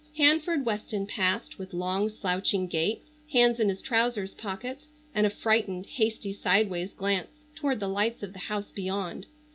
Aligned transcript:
Hanford 0.17 0.65
Weston 0.65 1.05
passed, 1.05 1.59
with 1.59 1.75
long, 1.75 2.09
slouching 2.09 2.65
gait, 2.65 3.03
hands 3.31 3.59
in 3.59 3.69
his 3.69 3.83
trousers 3.83 4.33
pockets, 4.33 4.87
and 5.13 5.27
a 5.27 5.29
frightened, 5.29 5.85
hasty, 5.85 6.33
sideways 6.33 6.91
glance 6.95 7.43
toward 7.53 7.79
the 7.79 7.87
lights 7.87 8.23
of 8.23 8.33
the 8.33 8.39
house 8.39 8.71
beyond. 8.71 9.27